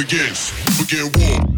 [0.00, 0.50] Begins.
[0.78, 1.49] Begin war.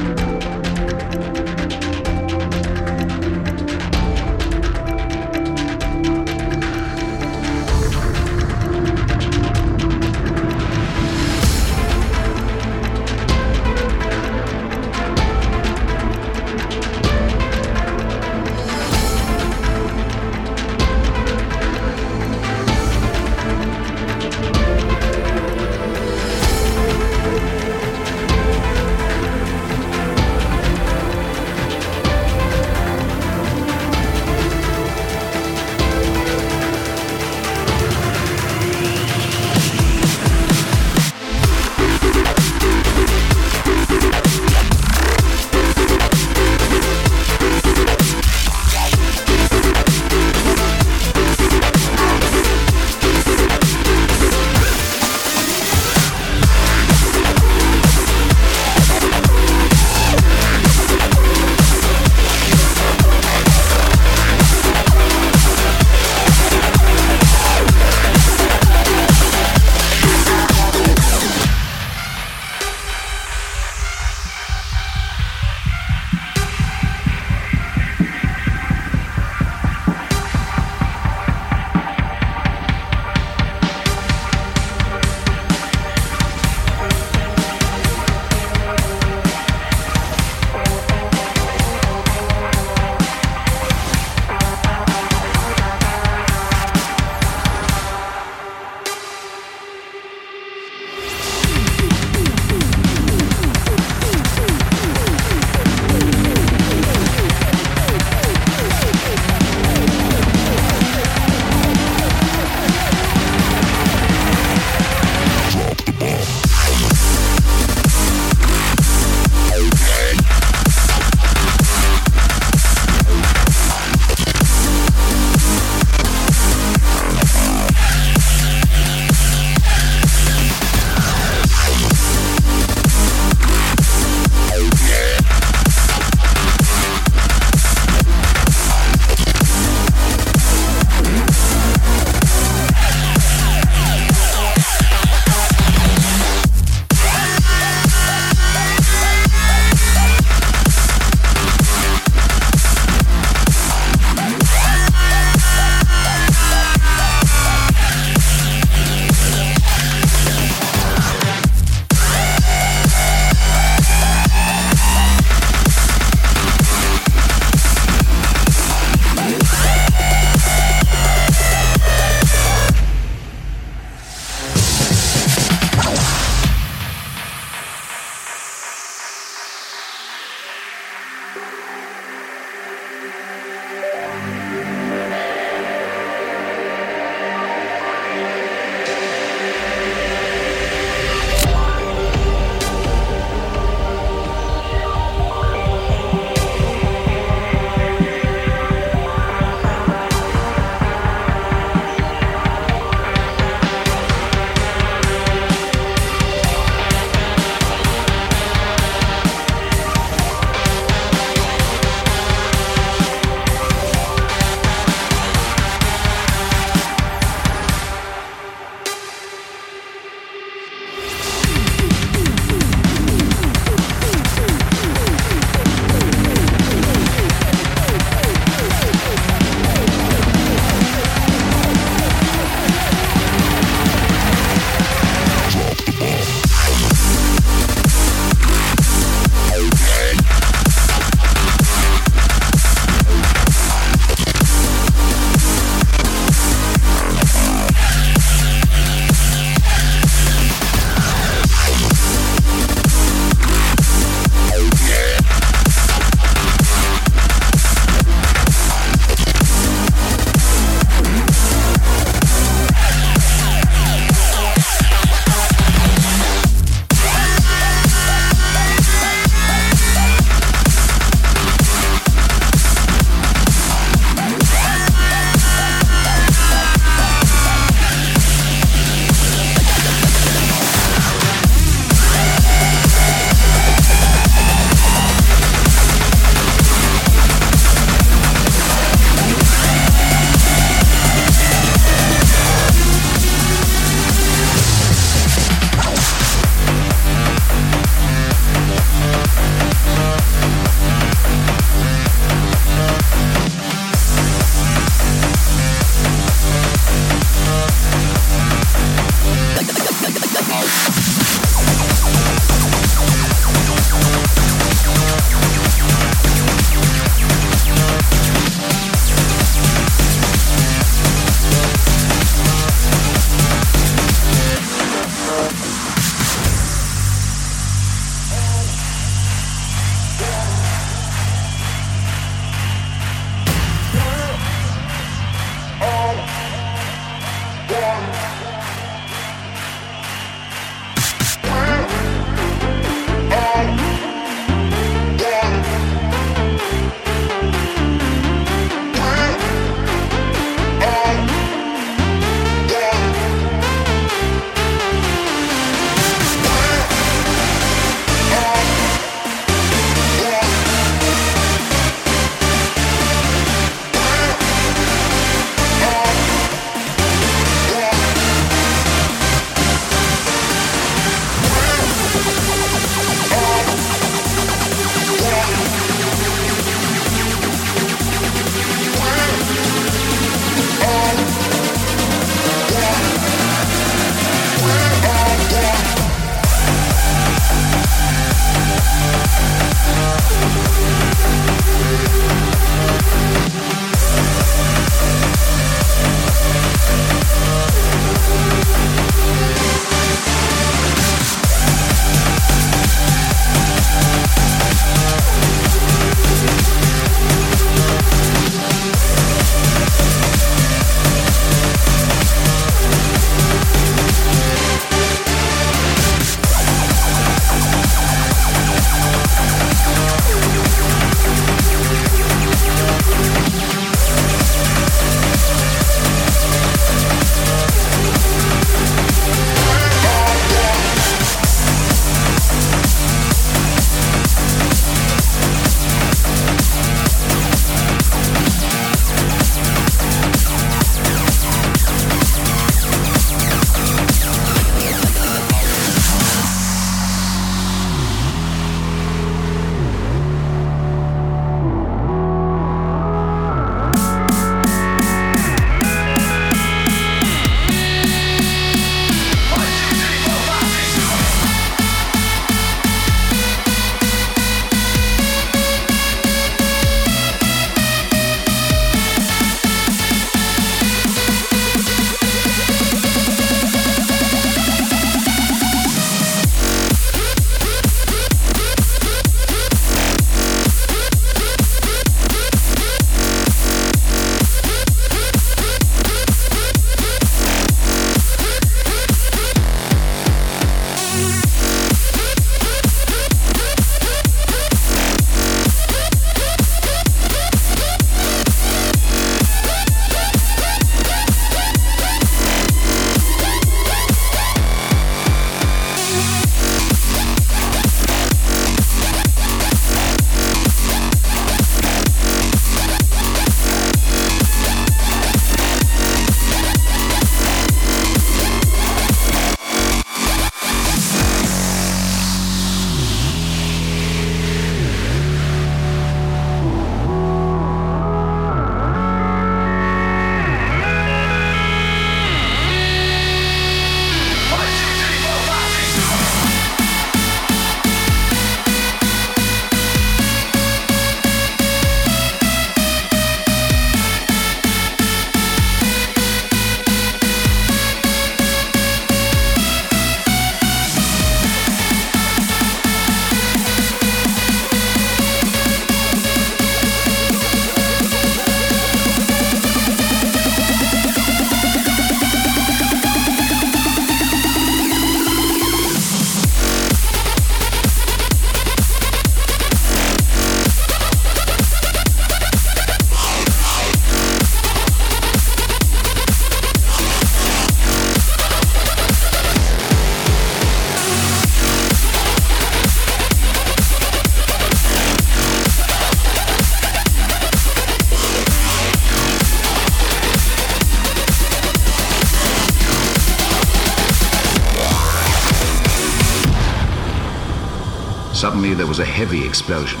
[598.58, 600.00] Suddenly there was a heavy explosion.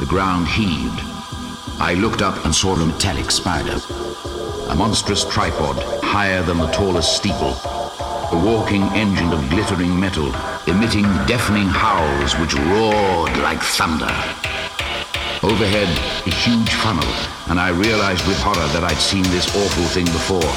[0.00, 1.00] The ground heaved.
[1.80, 3.80] I looked up and saw a metallic spider.
[4.68, 7.56] A monstrous tripod, higher than the tallest steeple.
[8.36, 10.28] A walking engine of glittering metal,
[10.66, 14.12] emitting deafening howls which roared like thunder.
[15.42, 15.88] Overhead,
[16.26, 17.08] a huge funnel,
[17.48, 20.52] and I realized with horror that I'd seen this awful thing before.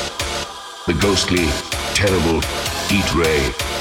[0.88, 1.48] The ghostly,
[1.96, 2.42] terrible
[2.90, 3.81] heat ray